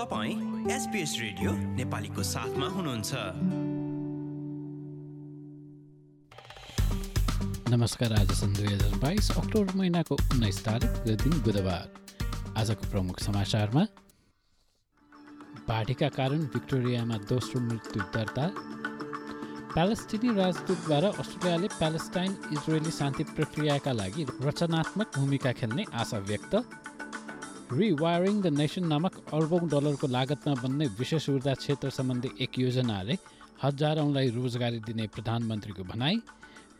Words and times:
तपाईँ 0.00 0.70
SBS 0.72 1.12
radio 1.20 1.50
नेपालीको 1.76 2.22
साथमा 2.24 2.66
हुनुहुन्छ। 2.66 3.12
नमस्कार 7.68 8.12
आज 8.12 8.32
सन् 8.32 8.54
दुई 8.56 8.66
हजार 8.66 8.94
बाइस 8.98 9.30
अक्टोबर 9.30 9.76
महिनाको 9.76 10.14
उन्नाइस 10.14 10.64
तारिक 10.64 10.90
दिन 11.20 11.34
बुधबार। 11.44 11.84
आजको 12.56 12.90
प्रमुख 12.90 13.20
समाचारमा 13.20 13.84
बाढीका 15.68 16.08
कारण 16.16 16.48
भिक्टोरियामा 16.48 17.16
दोस्रो 17.28 17.60
मृत्यु 17.60 18.02
दर्ता। 18.16 18.46
प्यालेस्टिनी 19.76 20.34
राजदूतद्वारा 20.34 21.08
अस्ट्रेलियाले 21.20 21.68
प्यालेस्टाइन 21.76 22.30
इजरायली 22.52 22.90
शान्ति 22.90 23.24
प्रक्रियाका 23.36 23.92
लागि 23.92 24.26
रचनात्मक 24.48 25.08
भूमिका 25.16 25.52
खेल्ने 25.60 25.84
आशा 25.94 26.18
व्यक्त। 26.30 26.54
रिवायरिङ 27.72 28.40
द 28.40 28.46
नेसन 28.52 28.86
नामक 28.86 29.14
अर्बौँ 29.32 29.60
डलरको 29.68 30.06
लागतमा 30.08 30.54
बन्ने 30.60 30.86
विशेष 30.98 31.28
ऊर्जा 31.30 31.54
क्षेत्र 31.56 31.90
सम्बन्धी 31.92 32.30
एक 32.40 32.58
योजनाले 32.58 33.16
हजारौँलाई 33.62 34.30
रोजगारी 34.30 34.80
दिने 34.82 35.06
प्रधानमन्त्रीको 35.14 35.84
भनाई 35.86 36.16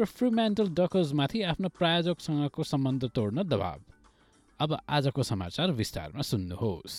र 0.01 0.05
फ्रिमेन्टल 0.11 0.75
डकर्समाथि 0.75 1.43
आफ्नो 1.47 1.69
प्रायोजकसँगको 1.79 2.63
सम्बन्ध 2.67 3.11
तोड्न 3.15 3.47
दबाव 3.47 3.79
अब 4.61 4.79
आजको 4.91 5.23
समाचार 5.25 5.71
विस्तारमा 5.75 6.23
सुन्नुहोस् 6.25 6.99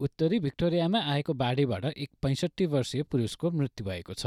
उत्तरी 0.00 0.38
भिक्टोरियामा 0.38 0.98
आएको 1.02 1.34
बाढीबाट 1.34 1.84
एक 1.84 2.10
पैँसठी 2.22 2.66
वर्षीय 2.66 3.02
पुरुषको 3.02 3.50
मृत्यु 3.50 3.86
भएको 3.86 4.14
छ। 4.14 4.26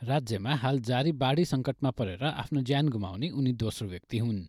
राज्यमा 0.00 0.54
हाल 0.54 0.80
जारी 0.80 1.12
बाढी 1.12 1.44
सङ्कटमा 1.44 1.90
परेर 1.90 2.24
आफ्नो 2.24 2.60
ज्यान 2.60 2.88
गुमाउने 2.88 3.28
उनी 3.28 3.52
दोस्रो 3.52 3.88
व्यक्ति 3.88 4.18
हुन्। 4.18 4.40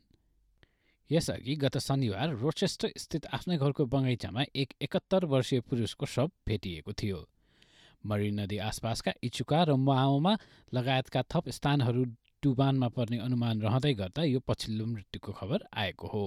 यसअघि 1.12 1.56
गत 1.56 1.78
शनिबार 1.78 2.36
रोचेस्टर 2.36 2.94
स्थित 2.98 3.26
आफ्नै 3.26 3.58
घरको 3.58 3.86
बगैँचामा 3.86 4.44
एक 4.56 4.74
एकहत्तर 4.82 5.26
वर्षीय 5.26 5.60
पुरुषको 5.60 6.06
शव 6.06 6.32
भेटिएको 6.48 6.94
थियो। 6.94 7.20
मरी 8.06 8.32
नदी 8.32 8.58
आसपासका 8.58 9.12
इचुका 9.24 9.64
र 9.64 9.76
माओमा 9.76 10.38
लगायतका 10.74 11.22
थप 11.22 11.50
स्थानहरू 11.50 12.04
डुबानमा 12.44 12.88
पर्ने 12.88 13.20
अनुमान 13.20 13.62
रहँदै 13.62 13.94
गर्दा 13.94 14.24
यो 14.24 14.40
पछिल्लो 14.40 14.86
मृत्युको 14.86 15.32
खबर 15.32 15.68
आएको 15.74 16.08
हो। 16.08 16.26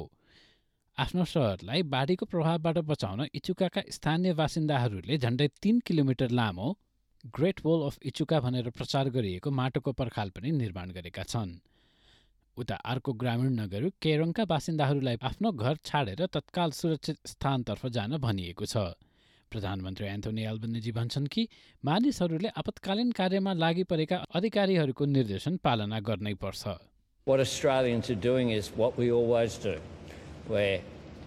आफ्नो 0.99 1.25
सहरलाई 1.25 1.83
बाढीको 1.87 2.27
प्रभावबाट 2.27 2.79
बचाउन 2.87 3.21
इचुकाका 3.39 3.83
स्थानीय 3.97 4.33
बासिन्दाहरूले 4.35 5.19
झन्डै 5.19 5.47
तीन 5.63 5.77
किलोमिटर 5.87 6.31
लामो 6.39 6.69
ग्रेट 7.35 7.61
वल 7.67 7.81
अफ 7.87 7.99
इचुका 8.11 8.41
भनेर 8.41 8.71
प्रचार 8.75 9.11
गरिएको 9.17 9.51
माटोको 9.51 9.93
पर्खाल 9.95 10.29
पनि 10.35 10.51
निर्माण 10.53 10.91
गरेका 10.91 11.23
छन्। 11.25 11.53
उता 12.57 12.77
अर्को 12.85 13.13
ग्रामीण 13.15 13.53
नगर 13.61 13.83
केरङका 14.03 14.45
बासिन्दाहरूलाई 14.45 15.17
आफ्नो 15.23 15.53
घर 15.53 15.77
छाडेर 15.85 16.27
तत्काल 16.35 16.71
सुरक्षित 16.81 17.19
स्थानतर्फ 17.27 17.87
जान 17.95 18.19
भनिएको 18.19 18.67
छ। 18.67 18.99
प्रधानमन्त्री 19.53 20.07
एन्थोनी 20.09 20.43
एल्बनेजी 20.51 20.93
भन्छन् 20.99 21.31
कि 21.31 21.43
मानिसहरूले 21.83 22.49
आपतकालीन 22.59 23.15
कार्यमा 23.15 23.53
लागि 23.55 23.85
परेका 23.87 24.17
अधिकारीहरूको 24.35 25.05
निर्देशन 25.15 25.63
पालना 25.63 25.99
गर्नै 26.11 26.35
पर्छ। 26.43 26.63
We're 30.49 30.81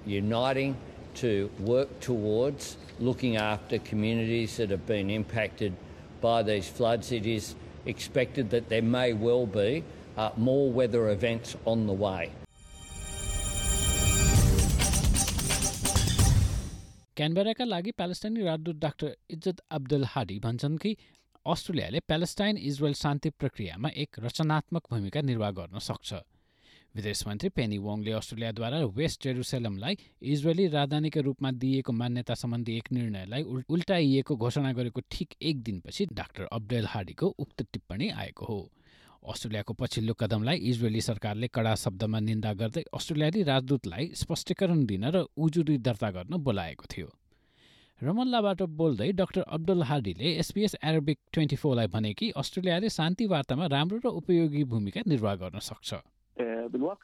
uniting 0.06 0.76
to 1.16 1.50
work 1.60 2.00
towards 2.00 2.78
looking 3.00 3.38
after 3.38 3.78
communities 3.80 4.58
that 4.58 4.72
have 4.72 4.86
been 4.88 5.12
impacted 5.12 5.74
by 6.22 6.42
these 6.42 6.68
floods. 6.68 7.12
It 7.12 7.28
is 7.28 7.54
expected 7.86 8.50
that 8.50 8.70
there 8.70 8.82
may 8.82 9.14
well 9.14 9.46
be 9.46 9.84
uh, 10.18 10.32
more 10.38 10.72
weather 10.72 11.10
events 11.10 11.56
on 11.66 11.86
the 11.86 11.94
way. 11.94 12.32
क्यानबेराका 17.16 17.66
लागि 17.66 17.92
प्यालेस्टाइनी 17.92 18.44
राजदूत 18.44 18.76
डाक्टर 18.82 19.16
इज्जत 19.32 19.58
अब्दुल 19.78 20.04
हाडी 20.12 20.40
भन्छन् 20.46 20.78
कि 20.82 20.96
अस्ट्रेलियाले 21.46 22.00
Palestine 22.10 22.58
Israel 22.58 22.94
शान्ति 23.04 23.30
प्रक्रियामा 23.40 23.90
एक 24.04 24.20
रचनात्मक 24.26 24.84
भूमिका 24.92 25.22
निर्वाह 25.30 25.52
गर्न 25.60 25.80
सक्छ 25.90 26.14
विदेश 26.96 27.20
मन्त्री 27.28 27.50
पेनी 27.50 27.78
वोङले 27.78 28.12
अस्ट्रेलियाद्वारा 28.12 28.80
वेस्ट 28.96 29.24
जेरुसेलमलाई 29.24 29.96
इजरायली 30.32 30.66
राजधानीका 30.68 31.22
रूपमा 31.22 31.52
दिइएको 31.62 31.92
मान्यता 31.94 32.34
सम्बन्धी 32.36 32.76
एक 32.78 32.92
निर्णयलाई 32.92 33.44
उल्टाइएको 33.72 34.36
घोषणा 34.36 34.72
गरेको 34.76 35.02
ठिक 35.12 35.36
एक 35.42 35.62
दिनपछि 35.64 36.06
डाक्टर 36.12 36.44
अब्देल 36.52 36.86
हाडीको 36.92 37.28
उक्त 37.40 37.64
टिप्पणी 37.64 38.10
आएको 38.12 38.46
हो। 38.46 38.60
अस्ट्रेलियाको 39.24 39.74
पछिल्लो 39.74 40.14
कदमलाई 40.20 40.58
इजरायली 40.68 41.02
सरकारले 41.02 41.48
कडा 41.48 41.74
शब्दमा 41.80 42.20
निन्दा 42.20 42.54
गर्दै 42.60 42.84
अस्ट्रेलियाली 42.94 43.44
राजदूतलाई 43.44 44.12
स्पष्टीकरण 44.18 44.86
दिन 44.86 45.06
र 45.08 45.26
उजुरी 45.38 45.78
दर्ता 45.80 46.12
गर्न 46.12 46.44
बोलाएको 46.44 46.86
थियो। 46.92 47.10
रमल्लाबाट 48.02 48.62
बोल्दै 48.78 49.12
डाक्टर 49.16 49.42
अब्दुल 49.48 49.84
हाडीले 49.88 50.38
एसपिएस 50.40 50.76
एरोबिक 50.84 51.20
ट्वेन्टी 51.34 51.56
फोरलाई 51.56 51.88
भने 51.88 52.14
कि 52.14 52.30
अस्ट्रेलियाले 52.36 52.90
शान्ति 52.92 53.26
वार्तामा 53.32 53.66
राम्रो 53.72 53.98
र 54.06 54.18
उपयोगी 54.20 54.64
भूमिका 54.66 55.02
निर्वाह 55.08 55.36
गर्न 55.38 55.60
सक्छ। 55.64 55.94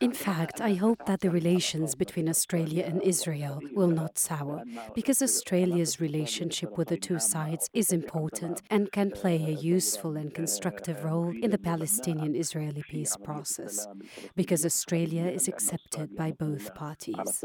In 0.02 0.14
fact, 0.14 0.62
I 0.62 0.74
hope 0.74 1.06
that 1.06 1.22
the 1.22 1.30
relations 1.30 1.96
between 1.96 2.30
Australia 2.30 2.84
and 2.86 3.02
Israel 3.02 3.60
will 3.74 3.88
not 3.88 4.18
sour, 4.18 4.64
because 4.94 5.22
Australia's 5.22 6.00
relationship 6.00 6.78
with 6.78 6.90
the 6.90 6.98
two 6.98 7.20
sides 7.20 7.70
is 7.74 7.92
important 7.92 8.62
and 8.70 8.92
can 8.92 9.12
play 9.12 9.44
a 9.46 9.52
useful 9.52 10.16
and 10.18 10.34
constructive 10.34 11.04
role 11.04 11.34
in 11.44 11.52
the 11.52 11.58
Palestinian 11.58 12.36
Israeli 12.36 12.84
peace 12.90 13.18
process, 13.18 13.88
because 14.36 14.66
Australia 14.66 15.26
is 15.26 15.48
accepted 15.48 16.16
by 16.16 16.32
both 16.32 16.74
parties. 16.76 17.44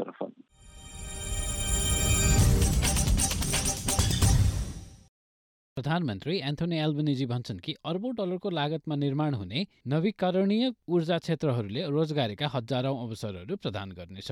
प्रधानमन्त्री 5.77 6.35
Anthony 6.47 6.77
Albanese 6.77 7.25
भन्छन् 7.25 7.59
कि 7.59 7.73
अर्बौँ 7.91 8.11
डलरको 8.15 8.49
लागतमा 8.49 8.95
निर्माण 8.95 9.33
हुने 9.33 9.65
नवीकरणीय 9.93 10.69
ऊर्जा 10.87 11.17
क्षेत्रहरूले 11.17 11.85
रोजगारीका 11.89 12.47
हजारौं 12.55 12.97
अवसरहरू 13.05 13.55
प्रदान 13.57 13.91
गर्नेछ। 13.97 14.29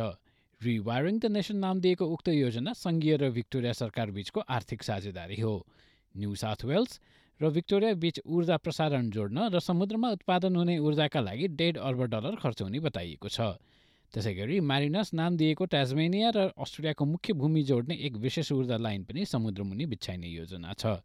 रिवायरिङ 0.62 1.18
द 1.18 1.26
नेसन 1.34 1.58
नाम 1.58 1.82
दिएको 1.82 2.06
उक्त 2.06 2.28
योजना 2.30 2.74
सङ्घीय 2.78 3.18
र 3.18 3.30
भिक्टोरिया 3.34 3.74
सरकार 3.74 4.12
बीचको 4.14 4.40
आर्थिक 4.54 4.84
साझेदारी 4.86 5.42
हो। 5.42 5.56
न्यू 6.16 6.36
साउथ 6.38 6.66
वेल्स 6.70 7.00
र 7.40 7.50
भिक्टोरिया 7.58 7.94
बीच 7.98 8.20
ऊर्जा 8.22 8.58
प्रसारण 8.62 9.10
जोड्न 9.10 9.50
र 9.50 9.66
समुद्रमा 9.66 10.12
उत्पादन 10.22 10.56
हुने 10.56 10.78
ऊर्जाका 10.78 11.20
लागि 11.26 11.48
डेढ 11.58 11.78
अर्ब 11.90 12.06
डलर 12.14 12.36
खर्च 12.38 12.62
हुने 12.62 12.80
बताइएको 12.86 13.30
छ। 13.30 13.58
त्यसै 14.14 14.34
गरी 14.36 14.60
मारिनस 14.60 15.14
नाम 15.14 15.38
दिएको 15.38 15.66
ट्याजमेनिया 15.72 16.30
र 16.36 16.40
अस्ट्रेलियाको 16.60 17.04
मुख्य 17.06 17.34
भूमि 17.34 17.62
जोड्ने 17.64 17.96
एक 18.08 18.16
विशेष 18.20 18.52
ऊर्जा 18.52 18.78
लाइन 18.78 19.04
पनि 19.08 19.26
समुद्रमुनि 19.26 19.86
बिछाइने 19.88 20.28
योजना 20.28 20.74
छ। 20.74 21.00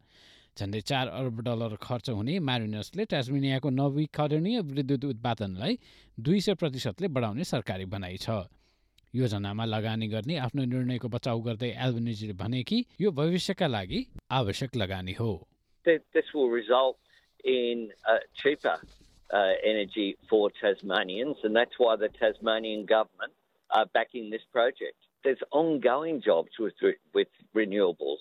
झन्डै 0.58 0.80
चार 0.80 1.06
अर्ब 1.14 1.40
डलर 1.46 1.76
खर्च 1.78 2.10
हुने 2.10 2.38
म्यारिनसले 2.40 3.04
टास्मेनियाको 3.06 3.70
नवीकरणीय 3.70 4.60
विद्युत 4.60 5.04
उत्पादनलाई 5.04 5.78
दुई 6.18 6.40
सय 6.40 6.54
प्रतिशतले 6.54 7.08
बढाउने 7.08 7.44
सरकारी 7.44 7.84
भनाइ 7.86 8.16
छ। 8.16 8.28
योजनामा 9.14 9.64
लगानी 9.64 10.06
गर्ने 10.08 10.36
आफ्नो 10.42 10.64
निर्णयको 10.64 11.08
बचाउ 11.08 11.40
गर्दै 11.46 11.70
एल्बनिजीले 11.78 12.34
भने 12.34 12.62
कि 12.62 12.84
यो 13.00 13.10
भविष्यका 13.12 13.66
लागि 13.66 14.00
आवश्यक 14.30 14.76
लगानी 14.76 15.12
हो। 15.12 15.30
Uh, 19.32 19.54
energy 19.64 20.16
for 20.30 20.52
Tasmanians, 20.62 21.36
and 21.42 21.54
that's 21.54 21.72
why 21.78 21.96
the 21.96 22.08
Tasmanian 22.20 22.86
government 22.86 23.32
are 23.70 23.86
backing 23.92 24.30
this 24.30 24.42
project. 24.52 24.94
There's 25.24 25.42
ongoing 25.50 26.22
jobs 26.24 26.50
with, 26.60 26.74
with 27.12 27.26
renewables. 27.52 28.18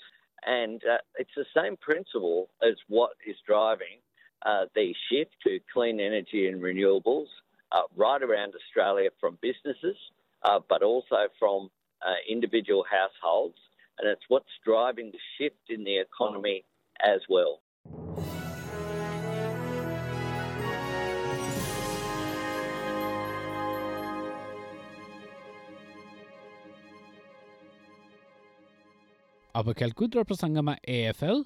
And 0.48 0.82
uh, 0.84 0.98
it's 1.20 1.30
the 1.36 1.46
same 1.56 1.78
principle 1.78 2.50
as 2.64 2.74
what 2.88 3.12
is 3.28 3.36
driving 3.46 4.02
uh, 4.46 4.66
the 4.74 4.94
shift 5.10 5.32
to 5.44 5.60
clean 5.74 6.00
energy 6.00 6.48
and 6.48 6.62
renewables 6.62 7.28
uh, 7.72 7.82
right 7.96 8.22
around 8.22 8.54
Australia 8.56 9.10
from 9.20 9.38
businesses, 9.42 9.98
uh, 10.44 10.60
but 10.68 10.82
also 10.82 11.28
from 11.38 11.70
uh, 12.06 12.14
individual 12.28 12.84
households. 12.90 13.58
And 14.00 14.10
it's 14.10 14.22
what's 14.28 14.50
driving 14.66 15.12
the 15.12 15.20
shift 15.38 15.70
in 15.70 15.84
the 15.84 16.00
economy 16.00 16.66
as 17.04 17.22
well. 17.30 17.62
अब 29.56 29.72
खेलकुद 29.74 30.16
र 30.16 30.24
प्रसङ्गमा 30.28 30.74
AFL 30.94 31.44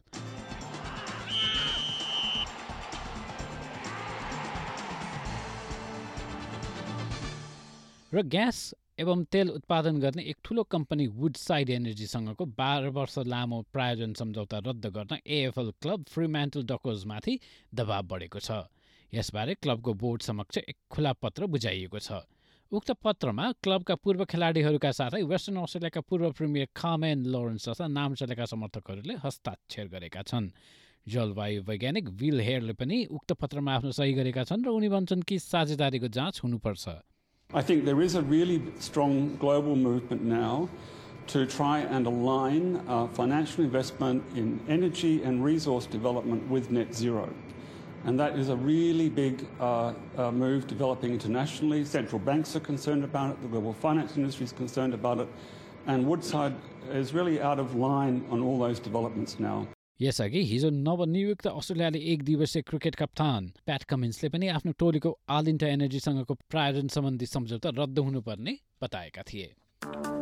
र 8.14 8.22
gas 8.26 8.60
एवं 9.00 9.24
तेल 9.32 9.50
उत्पादन 9.50 10.00
गर्ने 10.00 10.24
एक 10.24 10.38
ठुलो 10.46 10.64
कम्पनी 10.76 11.06
वुडसाइड 11.20 11.70
एनर्जीसँगको 11.70 12.46
बाह्र 12.58 12.90
वर्ष 12.98 13.18
लामो 13.30 13.62
प्रायोजन 13.74 14.14
सम्झौता 14.22 14.58
रद्द 14.66 14.86
गर्न 14.98 15.18
एएफएल 15.38 15.72
क्लब 15.82 16.06
फ्रिम्यान्टल 16.10 16.64
डकोजमाथि 16.74 17.40
दबाव 17.76 18.04
बढेको 18.10 18.40
छ। 18.40 18.60
यसबारे 19.14 19.54
क्लबको 19.62 19.94
बोर्ड 20.02 20.22
समक्ष 20.24 20.58
एक 20.58 20.78
खुला 20.90 21.14
पत्र 21.22 21.46
बुझाइएको 21.46 22.00
छ। 22.00 22.26
उक्त 22.72 22.92
पत्रमा 23.04 23.46
क्लबका 23.66 23.96
पूर्व 24.06 24.24
खेलाडीहरूका 24.32 24.90
साथै 24.96 25.22
वेस्टर्न 25.30 25.58
अस्ट्रेलियाका 25.62 26.02
पूर्व 26.10 26.26
प्रिमियर 26.40 26.68
खामेन 26.78 27.24
लोरेन्स 27.36 27.66
जस्ता 27.68 27.88
नाम 27.94 28.14
चलेका 28.22 28.46
समर्थकहरूले 28.52 29.16
हस्ताक्षर 29.24 29.88
गरेका 29.94 30.22
छन् 30.32 30.50
जलवायु 31.08 31.64
वैज्ञानिक 31.70 32.10
विल 32.20 32.40
हेयरले 32.48 32.74
पनि 32.82 33.00
उक्त 33.18 33.34
पत्रमा 33.42 33.74
आफ्नो 33.78 33.92
सही 34.00 34.14
गरेका 34.20 34.44
छन् 34.52 34.66
र 34.68 34.76
उनी 34.80 34.90
भन्छन् 34.96 35.26
कि 35.32 35.40
साझेदारीको 35.46 36.14
जाँच 36.20 36.42
हुनुपर्छ 36.44 36.96
I 37.50 37.64
think 37.64 37.86
there 37.86 38.06
is 38.06 38.14
a 38.14 38.26
really 38.36 38.62
strong 38.80 39.20
global 39.38 39.76
movement 39.76 40.22
now 40.24 40.70
to 41.34 41.46
try 41.48 41.78
and 41.98 42.06
align 42.06 42.68
uh, 42.78 43.08
financial 43.22 43.64
investment 43.64 44.22
in 44.36 44.60
energy 44.70 45.16
and 45.24 45.44
resource 45.44 45.88
development 45.88 46.48
with 46.48 46.70
net 46.72 46.94
zero. 46.94 47.30
And 48.06 48.20
that 48.20 48.38
is 48.38 48.50
a 48.50 48.56
really 48.56 49.10
big 49.10 49.46
uh, 49.60 49.94
uh, 50.18 50.32
move 50.32 50.68
developing 50.68 51.12
internationally. 51.12 51.84
Central 51.86 52.20
banks 52.20 52.56
are 52.56 52.62
concerned 52.62 53.04
about 53.04 53.32
it, 53.32 53.42
the 53.42 53.48
global 53.48 53.74
finance 53.74 54.16
industry 54.18 54.46
is 54.46 54.54
concerned 54.54 54.94
about 54.94 55.20
it, 55.20 55.28
and 55.88 56.08
Woodside 56.08 56.56
is 56.92 57.14
really 57.14 57.42
out 57.42 57.60
of 57.60 57.76
line 57.76 58.24
on 58.32 58.42
all 58.42 58.58
those 58.60 58.80
developments 58.80 59.40
now. 59.40 59.68
यसअघि 60.02 60.42
हिजो 60.50 60.70
नवनियुक्त 60.70 61.48
अस्ट्रेलियाली 61.48 62.00
एक 62.12 62.24
दिवसीय 62.24 62.62
cricket 62.70 62.96
कप्तान 63.02 63.52
प्याट 63.68 63.84
कमिन्सले 63.92 64.30
पनि 64.36 64.48
आफ्नो 64.56 64.72
टोलीको 64.80 65.12
आल 65.38 65.48
इन्डिया 65.54 65.72
एनर्जीसँगको 65.76 66.34
प्रायोजन 66.56 66.88
सम्बन्धी 66.96 67.26
सम्झौता 67.36 67.70
रद्द 67.84 68.00
हुनुपर्ने 68.08 68.56
बताएका 68.82 69.24
थिए 69.32 70.19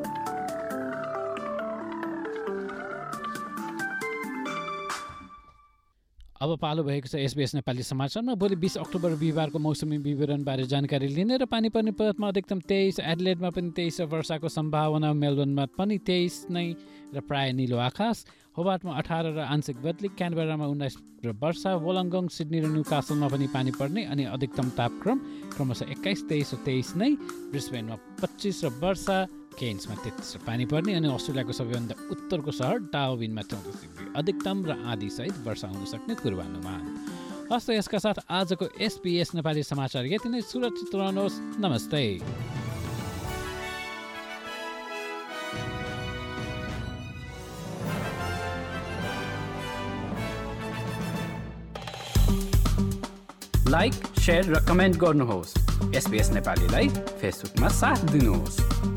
अब 6.38 6.58
पालो 6.62 6.84
भएको 6.84 7.08
छ 7.10 7.16
एसबिएस 7.18 7.54
नेपाली 7.56 7.84
समाचारमा। 7.84 8.34
भोलि 8.38 8.56
बिस 8.62 8.78
अक्टोबर 8.78 9.18
बिहिबारको 9.18 9.58
मौसमी 9.58 9.98
विवरणबारे 9.98 10.64
जानकारी 10.70 11.08
लिने 11.10 11.38
र 11.42 11.46
पानी 11.50 11.70
पर्ने 11.74 11.92
पदमा 11.98 12.28
अधिकतम 12.30 12.60
तेइस 12.62 13.00
एडलेटमा 13.02 13.50
पनि 13.50 13.70
तेइस 13.74 14.02
र 14.02 14.06
वर्षाको 14.06 14.46
सम्भावना 14.46 15.14
मेलबर्नमा 15.18 15.66
पनि 15.74 15.98
तेइस 15.98 16.46
नै 16.54 16.68
र 17.10 17.26
प्राय 17.26 17.58
निलो 17.58 17.78
आकाश। 17.82 18.26
होबाटमा 18.54 18.92
अठार 18.94 19.26
र 19.34 19.40
आंशिक 19.50 19.82
बदली 19.82 20.08
क्यानबेरामा 20.14 20.66
उन्नाइस 20.66 20.96
र 21.26 21.34
वर्षा 21.42 21.74
वोलङ्गङ 21.82 22.30
सिडनी 22.30 22.60
र 22.62 22.68
न्यू 22.70 22.84
कासलमा 22.86 23.28
पनि 23.34 23.48
पानी 23.50 23.72
पर्ने 23.74 24.06
अनि 24.06 24.24
अधिकतम 24.30 24.70
तापक्रम 24.78 25.18
क्रमशः 25.58 25.90
एक्काइस 25.90 26.22
तेइस 26.30 26.54
र 26.54 26.58
तेइस 26.70 26.90
नै। 27.02 27.12
ब्रिस्बेनमा 27.50 27.98
पच्चिस 28.22 28.58
र 28.66 28.70
वर्षा 28.78 29.18
केन्समा 29.58 29.96
तेत्तिस 30.04 30.36
पानी 30.46 30.66
पर्ने 30.70 30.94
अनि 30.94 31.08
अस्ट्रेलियाको 31.10 31.54
सबैभन्दा 31.54 31.96
उत्तरको 32.14 32.52
सहर 32.54 32.78
डाओबिनमा 32.94 33.42
चौतिस 33.42 33.82
डिग्री 33.82 34.06
अधिकतम 34.16 34.58
र 34.66 34.72
आधीसहित 34.86 35.36
वर्षा 35.46 35.68
हुन 35.68 35.86
सक्ने 35.86 36.14
पूर्वानुमान। 36.22 36.84
हस्त 37.52 37.70
यसका 37.70 37.98
साथ 37.98 38.18
आजको 38.30 38.66
एसपिएस 38.78 39.34
नेपाली 39.36 39.64
समाचार 39.64 40.06
यति 40.06 40.30
नै। 40.30 40.42
सुरक्षित 40.44 40.96
रहनुहोस्। 40.96 41.40
नमस्ते। 41.58 42.04
लाइक 53.68 53.94
सेयर 54.20 54.46
र 54.46 54.66
कमेन्ट 54.66 54.96
गर्नुहोस्। 54.98 55.54
एसपिएस 55.96 56.30
नेपालीलाई 56.32 56.88
फेसबुकमा 57.20 57.68
साथ 57.74 58.06
दिनुहोस्। 58.12 58.97